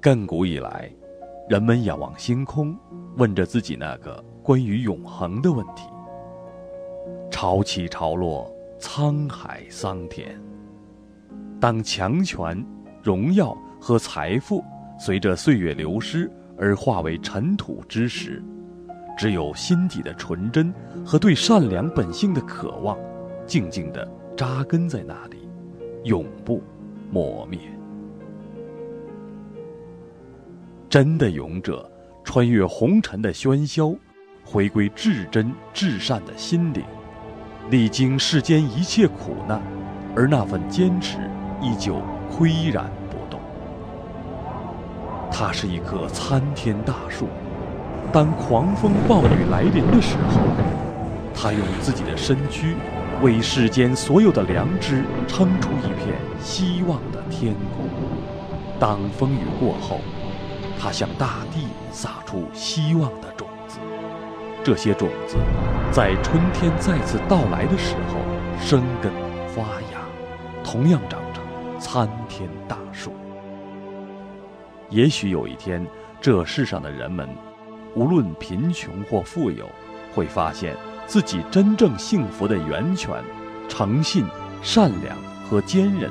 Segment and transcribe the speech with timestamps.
[0.00, 0.88] 亘古以来，
[1.48, 2.76] 人们仰望星空，
[3.16, 5.82] 问着自己那个关于永恒的问题。
[7.32, 8.48] 潮起潮落，
[8.78, 10.40] 沧海桑田。
[11.58, 12.64] 当强权、
[13.02, 14.62] 荣耀和财富
[15.00, 18.40] 随着岁月流失而化为尘土之时，
[19.18, 20.72] 只有心底的纯真
[21.04, 22.96] 和对善良本性的渴望，
[23.46, 25.48] 静静地扎根在那里，
[26.04, 26.62] 永不
[27.10, 27.58] 磨灭。
[30.88, 31.86] 真的勇者，
[32.24, 33.94] 穿越红尘的喧嚣，
[34.42, 36.82] 回归至真至善的心灵，
[37.68, 39.60] 历经世间一切苦难，
[40.16, 41.18] 而那份坚持
[41.60, 43.38] 依旧岿然不动。
[45.30, 47.28] 它是一棵参天大树，
[48.10, 50.40] 当狂风暴雨来临的时候，
[51.34, 52.74] 它用自己的身躯，
[53.20, 57.86] 为世间所有的良知撑出一片希望的天空。
[58.80, 60.00] 当风雨过后，
[60.80, 63.78] 它向大地撒出希望的种子，
[64.64, 65.36] 这些种子
[65.90, 68.20] 在春天再次到来的时候
[68.64, 69.12] 生根
[69.48, 69.62] 发
[69.92, 70.00] 芽，
[70.62, 71.42] 同样长成
[71.80, 73.12] 参天大树。
[74.88, 75.84] 也许有一天，
[76.20, 77.28] 这世上的人们，
[77.94, 79.68] 无论贫穷或富有，
[80.14, 83.22] 会发现自己真正幸福的源泉——
[83.68, 84.24] 诚信、
[84.62, 85.16] 善良
[85.48, 86.10] 和坚韧，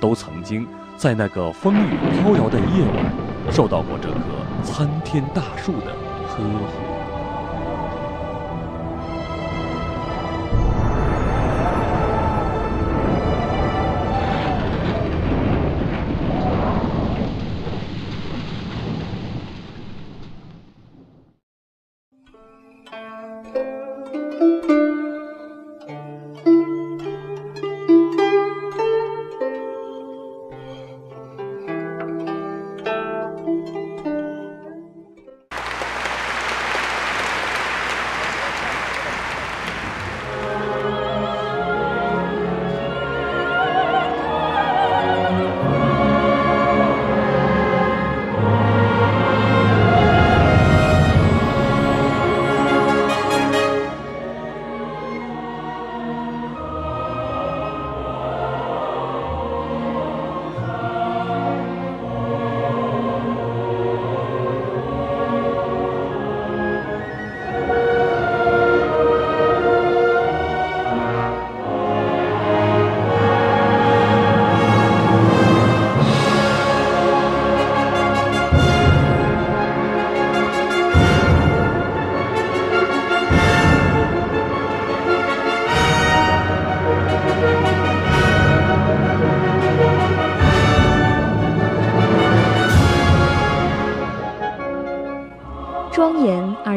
[0.00, 3.23] 都曾经在那个风雨飘摇的夜晚。
[3.50, 4.18] 受到过这棵
[4.62, 5.94] 参天大树的
[6.26, 6.93] 呵护。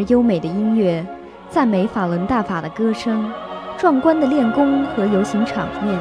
[0.08, 1.06] 优美的音乐，
[1.50, 3.30] 赞美法轮大法的歌声，
[3.78, 6.00] 壮观的练功和游行场面，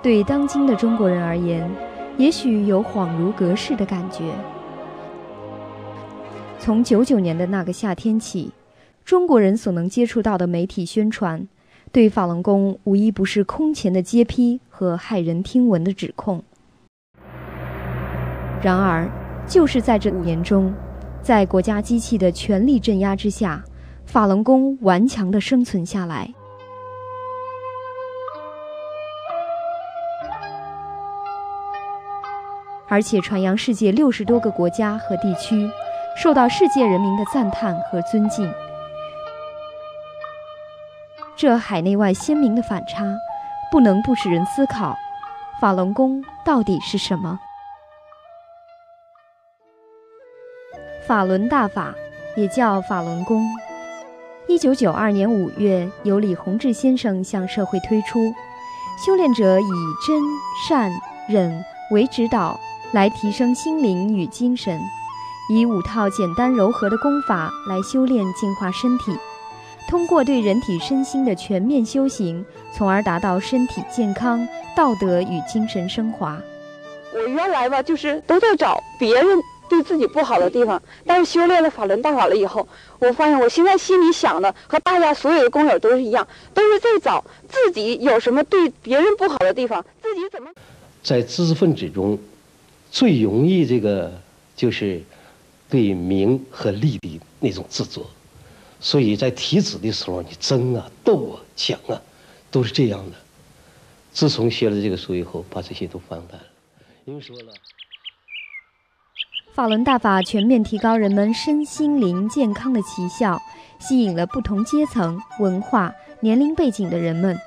[0.00, 1.68] 对当今的中国人而言，
[2.16, 4.32] 也许有恍如隔世的感觉。
[6.58, 8.52] 从九九年的那个夏天起，
[9.04, 11.48] 中国人所能接触到的媒体宣传，
[11.90, 16.44] 对法轮功无一不是空前的揭批和骇人听闻的指控。
[18.62, 19.08] 然而，
[19.48, 20.72] 就是在这五年中。
[21.22, 23.62] 在国家机器的全力镇压之下，
[24.04, 26.28] 法轮功顽强地生存下来，
[32.88, 35.70] 而且传扬世界六十多个国家和地区，
[36.20, 38.52] 受到世界人民的赞叹和尊敬。
[41.36, 43.04] 这海内外鲜明的反差，
[43.70, 44.96] 不能不使人思考：
[45.60, 47.38] 法轮功到底是什么？
[51.06, 51.94] 法轮大法
[52.36, 53.44] 也叫法轮功。
[54.46, 58.32] 一九九二年五月，由李洪志先生向社会推出，
[59.04, 59.70] 修炼者以
[60.06, 60.22] 真
[60.68, 60.90] 善
[61.28, 62.58] 忍为指导，
[62.92, 64.80] 来提升心灵与精神，
[65.50, 69.16] 以五套简单柔和的功法来修炼净化身体，
[69.88, 76.38] 通过对人体身心的全面修行，从而达到身体健康、道德与精神升华。
[77.14, 79.38] 我原来吧，就是都在找别人。
[79.72, 90.50] 对自己不好的地方，但是修炼了法轮大法了以后，我发现我现在心里想的和大家所有的工友都是一样，都是在找自己有什么对别人不好的地方，自己怎么
[91.02, 92.18] 在知识分子中
[92.90, 94.12] 最容易这个
[94.54, 95.02] 就是
[95.70, 98.04] 对名和利的那种执着，
[98.78, 101.98] 所以在提子的时候，你争啊、斗啊、抢啊，
[102.50, 103.16] 都是这样的。
[104.12, 106.46] 自从学了这个书以后，把这些都放淡了，
[107.06, 107.54] 因为说了。
[109.54, 113.38] 法轮大法全面提高人们身心灵健康的奇效，
[113.78, 117.38] 吸引了不同阶层、文化、年龄背景的人们，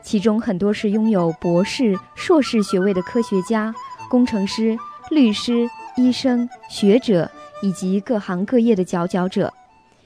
[0.00, 3.74] 其中很多是拥有博士、硕士学位的科学家、
[4.08, 4.78] 工程师、
[5.10, 7.28] 律师、医生、学者
[7.60, 9.52] 以及各行各业的佼佼者，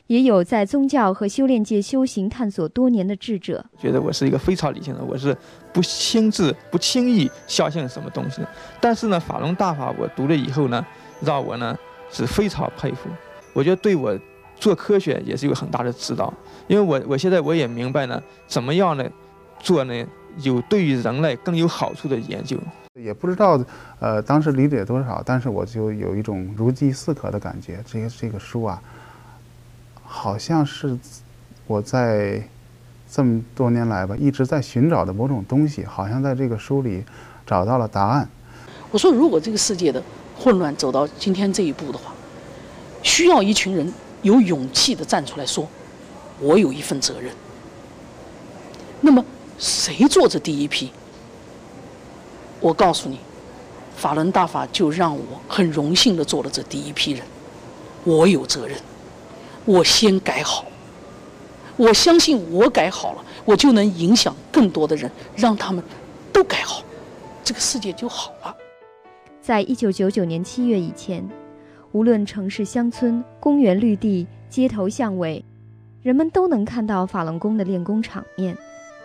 [0.07, 3.63] 也有在宗教和修炼界修行探索多年的智者。
[3.79, 5.37] 觉得我是一个非常理性的，我是
[5.71, 8.41] 不轻自、不轻易相信什么东西。
[8.81, 10.83] 但是呢，法轮大法我读了以后呢。
[11.25, 11.79] 让我呢
[12.11, 13.09] 是非常佩服，
[13.53, 14.19] 我觉得对我
[14.57, 16.33] 做科学也是有很大的指导，
[16.67, 19.05] 因为我我现在我也明白呢，怎么样呢
[19.59, 20.05] 做呢
[20.39, 22.57] 有对于人类更有好处的研究。
[22.95, 23.59] 也不知道
[24.01, 27.81] 呃当时理解多少，但是我就有一种如饥似渴的感觉。
[27.87, 28.83] 这个这个书啊，
[30.05, 30.99] 好像是
[31.67, 32.43] 我在
[33.11, 37.05] 这么多年来吧一直在寻找的某种东西，好像在这个书里
[37.47, 38.29] 找到了答案。
[38.91, 40.03] 我说，如果这个世界的。
[40.43, 42.13] 混乱走到今天这一步的话，
[43.01, 43.93] 需要一群人
[44.23, 45.69] 有勇气的站出来说
[46.41, 47.33] ：“我有一份责任。”
[49.01, 49.25] 那么
[49.57, 50.91] 谁做这第一批？
[52.59, 53.21] 我告诉你，
[53.97, 57.23] 法轮大法就让我很荣幸的做了这第一批人。
[58.03, 58.77] 我有责任，
[59.65, 60.65] 我先改好。
[61.77, 65.83] 我相信我改好了，我就能影响更多的人，让他们
[66.33, 66.83] 都改好，
[67.45, 68.57] 这个世界就好了。
[69.43, 71.29] 在一九九九年七月以前，
[71.91, 75.45] 无论城市乡村、公园绿地、街头巷尾，
[76.01, 78.57] 人们都能看到法轮功的练功场面。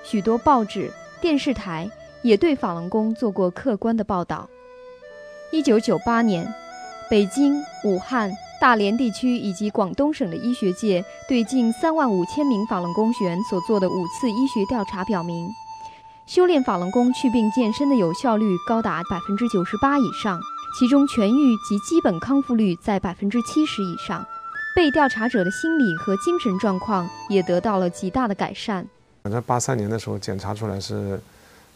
[0.04, 1.90] 许多报纸、电视台
[2.22, 4.48] 也对法轮功做过客观的报道。
[5.52, 6.48] 一九九八年，
[7.10, 8.32] 北京、武汉、
[8.62, 15.50] 大连地区以及广东省的医学界对近三万五千名法轮功学员所做的五次医学调查表明。
[16.28, 20.38] 修炼法轮功去病健身的有效率高达百分之九十八以上，
[20.78, 24.28] 其中痊愈及基本康复率在百分之七十以上，
[24.76, 28.86] 被调查者的心理和精神状况也得到了极大的改善。
[29.24, 31.18] 反正八三年的时候检查出来是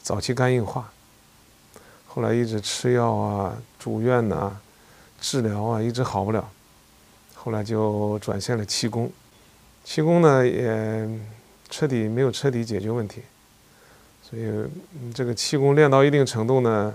[0.01, 0.91] 早期肝硬化，
[2.05, 4.57] 后来一直吃药啊、住院呐、
[5.21, 6.45] 治疗啊，一直好不了，
[7.35, 9.09] 后来就转向了气功，
[9.85, 11.09] 气功呢也
[11.69, 13.21] 彻底没有彻底解决问题。
[14.31, 16.93] 所以，这个气功练到一定程度呢，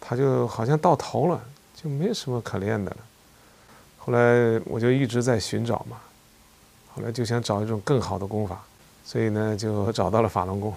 [0.00, 1.40] 他就好像到头了，
[1.72, 2.96] 就没什么可练的了。
[3.96, 5.98] 后来我就一直在寻找嘛，
[6.92, 8.60] 后来就想找一种更好的功法，
[9.04, 10.74] 所以呢就找到了法轮功。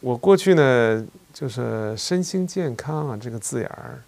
[0.00, 4.00] 我过去呢就是身心健康啊这个字眼儿，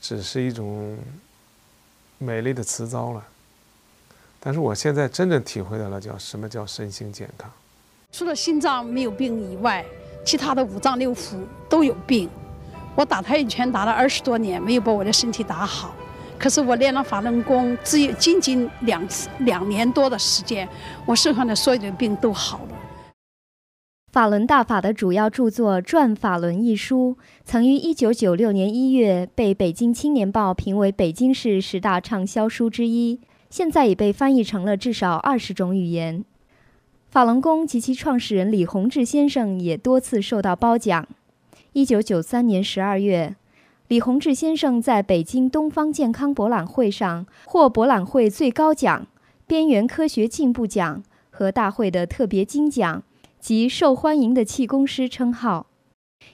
[0.00, 0.96] 只是一种
[2.16, 3.22] 美丽的词藻了。
[4.40, 7.50] 但是我现在真正体会到了叫什么叫身心健康。
[8.10, 9.84] 除了心脏没有病以外。
[10.24, 11.34] 其他的五脏六腑
[11.68, 12.28] 都有病，
[12.94, 15.94] 我打太极拳打了二十多年，没有把我的身体打好。
[16.38, 20.68] 可是我练了法轮功，只有仅仅两次两年多的时间，
[21.06, 22.78] 我身上的所有的病都好了。
[24.12, 36.24] 法轮大法的主要著作《转法轮》一书，曾于一九九六年一月被《北京青年报》评为北京市十大畅销书之一，现在已被翻译成了至少二十种语言。
[37.12, 41.06] 法轮功及其创始人李洪志先生也多次受到褒奖。
[41.74, 43.36] 一九九三年十二月，
[43.88, 49.06] 李洪志先生在北京东方健康博览会上获博览会最高奖——
[49.46, 53.02] 边缘科学进步奖和大会的特别金奖
[53.38, 55.66] 及受欢迎的气功师称号。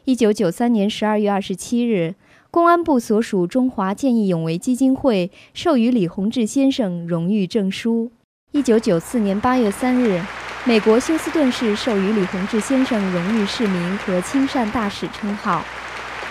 [0.05, 2.15] 一九九三年十二月二十七日，
[2.53, 8.13] 公安部所属中华见义勇为基金会授予李洪志先生荣誉证书。
[8.53, 10.23] 一九九四年八月三日。
[10.69, 15.65] 美国休斯顿市授予李洪志先生荣誉市民和亲善大使称号。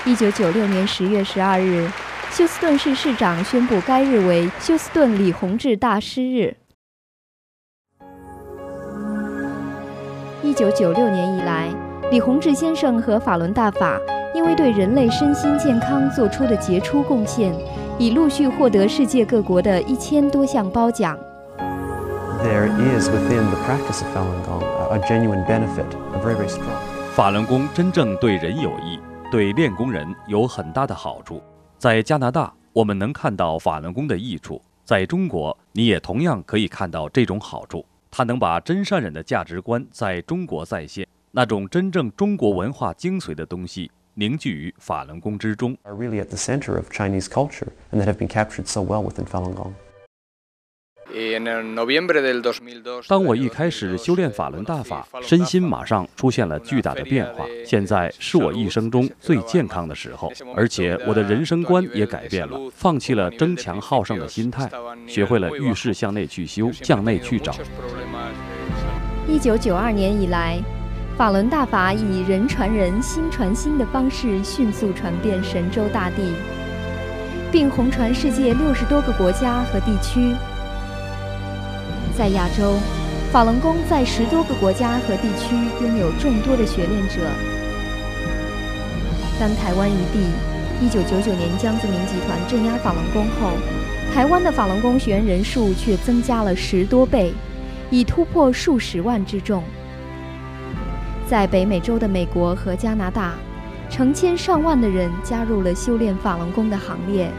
[0.05, 1.89] 一九九六年十月十二日，
[2.29, 6.55] 休斯顿市市长宣布该日为休斯顿李洪志大师日。
[10.43, 11.69] 一九九六年以来，
[12.11, 13.99] 李洪志先生和法轮大法
[14.35, 17.51] 因为对人类身心健康做出的杰出贡献，
[17.97, 21.17] 已陆续获得世界各国的一千多项褒奖。
[22.43, 26.77] There is within the practice of Falun Gong a genuine benefit, a very very strong.
[27.15, 28.99] 法轮功真正对人有益，
[29.31, 31.41] 对练功人有很大的好处。
[31.77, 37.85] 在加拿大，我们能看到法轮功的益处；在中国，你也同样可以看到这种好处。
[38.11, 45.77] 它能把真善忍的价值观在中国再现，那种真正中国文化精髓的东西凝聚于法轮功之中。
[45.83, 49.25] Are really at the center of Chinese culture and that have been captured so well within
[49.25, 49.73] Falun Gong.
[53.07, 57.45] 当我一开始修炼法轮大法，身心马上出现了巨大的变化。
[57.65, 64.69] 现在是我一生中最健康的时候，而且我的人生观也改变了，放弃了争强好胜的心态，
[65.07, 67.55] 学会了遇事向内去修，向内去找。
[69.27, 70.59] 一九九二年以来，
[71.17, 76.33] 法轮大法以人传人、心传心的方式迅速传遍神州大地，
[77.51, 80.35] 并红传世界六十多个国家和地区。
[82.17, 82.73] 在亚洲，
[83.31, 87.21] 法轮功在十多个国家和地区拥有众多的学练者。
[89.39, 90.25] 当台湾一地
[90.81, 93.51] 一九九九年江泽民集团镇压法轮功后，
[94.15, 97.31] 台湾的法轮功学员人数却增加了十多倍，
[97.91, 99.63] 已突破数十万之众。
[101.27, 103.33] 在北美洲的美国和加拿大，
[103.91, 107.29] 成千上万的人加入了修炼法轮功的行列。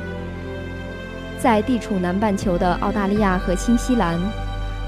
[1.40, 4.20] 在地处南半球的澳大利亚和新西兰。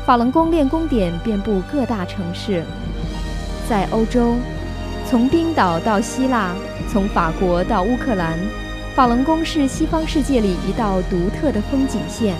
[0.06, 2.64] 法轮功练功点遍布各大城市，
[3.68, 4.34] 在欧洲，
[5.06, 6.52] 从冰岛到希腊，
[6.90, 8.36] 从法国到乌克兰，
[8.94, 12.34] 法轮功是西方世界里一道独特的风景线。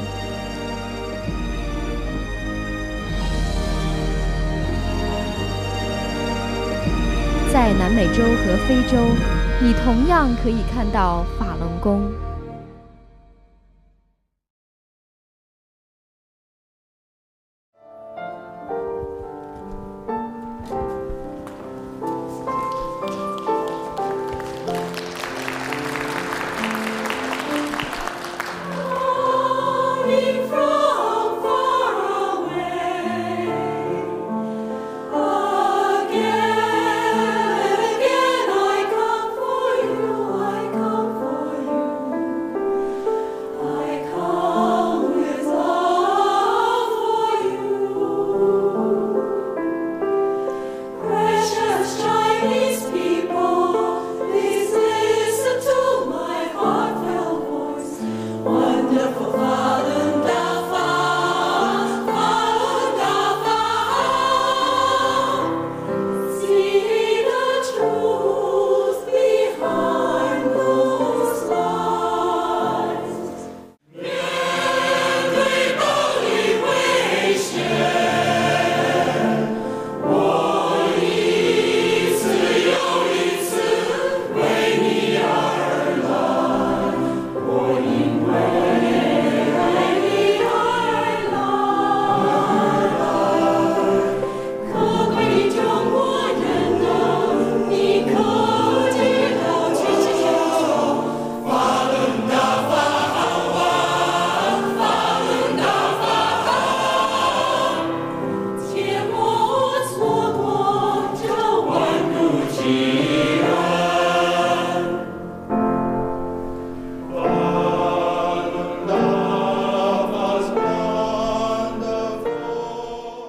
[7.53, 8.97] 在南美洲和非洲，
[9.61, 12.11] 你同样可以看到法轮功。